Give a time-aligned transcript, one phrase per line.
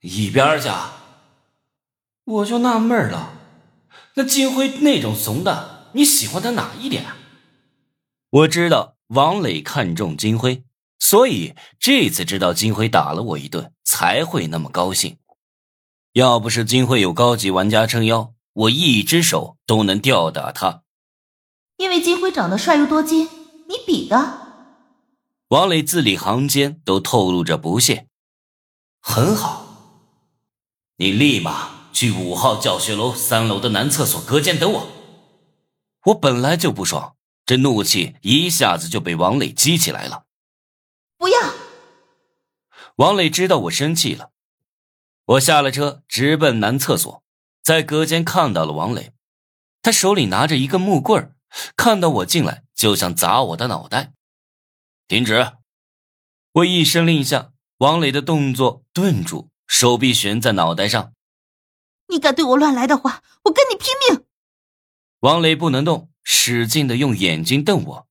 [0.00, 0.68] 一边去！
[2.24, 3.32] 我就纳闷了，
[4.14, 7.06] 那金辉那种怂的，你喜欢他哪一点？
[8.30, 10.62] 我知道王磊看中金辉，
[10.98, 15.16] 所以这次知道金辉打了我一顿，才会那么高兴。
[16.12, 20.82] 要不是金辉有高级玩家撑腰，我一只手都能吊打他。
[21.76, 23.28] 因为金辉长得帅又多金，
[23.68, 24.48] 你比的？
[25.48, 28.08] 王磊字里行间都透露着不屑。
[29.00, 29.67] 很好，
[31.00, 34.88] 你立马去五号教学楼三楼的男厕所隔间等我。
[36.06, 37.14] 我本来就不爽，
[37.46, 40.24] 这怒气一下子就被王磊激起来了。
[41.16, 41.38] 不要！
[42.96, 44.32] 王磊知道我生气了。
[45.24, 47.22] 我下了车，直奔男厕所，
[47.62, 49.12] 在隔间看到了王磊，
[49.80, 51.32] 他手里拿着一个木棍
[51.76, 54.14] 看到我进来就想砸我的脑袋。
[55.06, 55.52] 停止！
[56.50, 61.12] 我一声令下，王磊的动作顿住，手臂悬在脑袋上。
[62.08, 64.26] 你敢对我乱来的话，我跟你拼命！
[65.20, 68.08] 王磊不能动，使劲的用眼睛瞪我，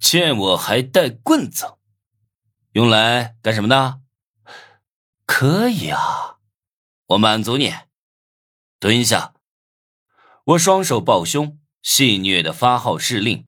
[0.00, 1.76] 见我还带棍子，
[2.72, 4.00] 用来干什么的？
[5.24, 6.38] 可以啊，
[7.06, 7.72] 我满足你。
[8.80, 9.34] 蹲下。
[10.44, 13.46] 我双手抱胸，戏谑的发号施令。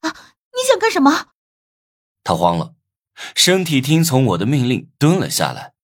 [0.00, 1.28] 啊，你想干什么？
[2.24, 2.74] 他慌了，
[3.36, 5.75] 身体听从我的命令，蹲了下来。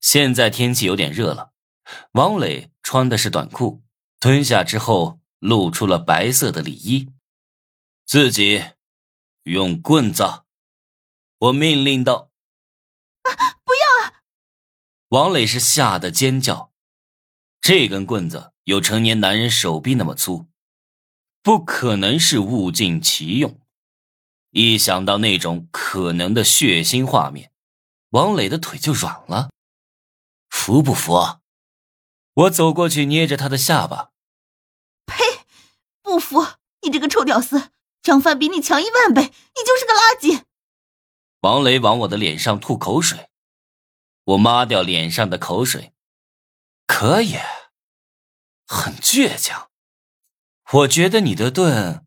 [0.00, 1.52] 现在天气有点热了，
[2.12, 3.82] 王磊穿的是短裤，
[4.20, 7.10] 蹲下之后露出了白色的里衣。
[8.06, 8.64] 自己
[9.42, 10.42] 用棍子，
[11.38, 12.30] 我命令道。
[13.22, 14.14] 啊，不要
[15.08, 16.72] 王磊是吓得尖叫，
[17.60, 20.46] 这根棍子有成年男人手臂那么粗，
[21.42, 23.60] 不可能是物尽其用。
[24.50, 27.52] 一想到那种可能的血腥画面，
[28.10, 29.50] 王磊的腿就软了。
[30.68, 31.38] 服不服？
[32.34, 34.10] 我走过去捏着他的下巴。
[35.06, 35.14] 呸！
[36.02, 36.46] 不服！
[36.82, 37.70] 你这个臭屌丝，
[38.02, 40.44] 张帆比你强一万倍，你就是个垃圾。
[41.40, 43.30] 王雷往我的脸上吐口水。
[44.24, 45.94] 我抹掉脸上的口水，
[46.86, 47.38] 可以，
[48.66, 49.70] 很倔强。
[50.72, 52.06] 我觉得你的盾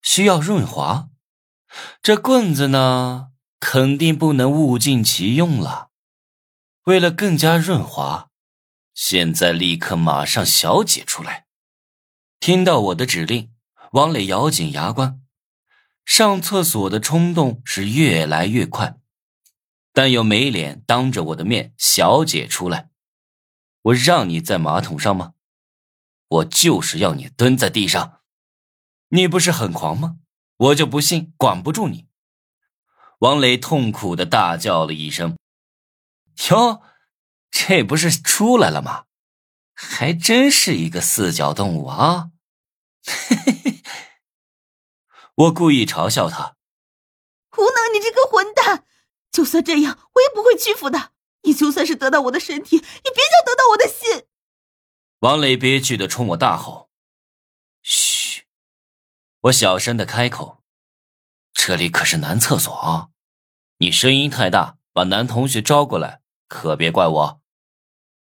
[0.00, 1.08] 需要润滑，
[2.00, 5.90] 这棍子呢，肯定不能物尽其用了。
[6.86, 8.30] 为了更加润滑，
[8.94, 11.46] 现在立刻马上小姐出来。
[12.38, 13.52] 听到我的指令，
[13.90, 15.20] 王磊咬紧牙关，
[16.04, 19.00] 上厕所的冲动是越来越快。
[19.92, 22.90] 但又没脸当着我的面，小姐出来，
[23.82, 25.32] 我让你在马桶上吗？
[26.28, 28.20] 我就是要你蹲在地上，
[29.08, 30.18] 你不是很狂吗？
[30.56, 32.06] 我就不信管不住你。
[33.18, 35.36] 王磊痛苦的大叫了一声
[36.50, 36.82] ：“哟，
[37.50, 39.06] 这不是出来了吗？
[39.74, 42.30] 还真是一个四脚动物啊！”
[43.04, 43.82] 嘿嘿嘿，
[45.34, 46.56] 我故意嘲笑他
[47.56, 48.84] ：“无能，你这个混蛋！”
[49.30, 51.12] 就算这样，我也不会屈服的。
[51.42, 54.26] 你就算是得到我的身体，也别想得到我的心。
[55.20, 56.90] 王磊憋屈的冲我大吼
[57.82, 58.46] ：“嘘！”
[59.42, 60.64] 我小声的开口
[61.52, 63.10] ：“这里可是男厕所啊，
[63.78, 67.40] 你声音太大，把男同学招过来，可别怪我。”